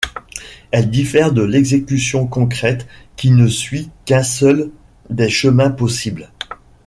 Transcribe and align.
Elle 0.71 0.89
diffère 0.89 1.31
de 1.31 1.43
l’exécution 1.43 2.25
concrète 2.25 2.87
qui 3.17 3.29
ne 3.29 3.45
suit 3.45 3.91
qu'un 4.05 4.23
seul 4.23 4.71
des 5.11 5.29
chemins 5.29 5.69
possibles. 5.69 6.31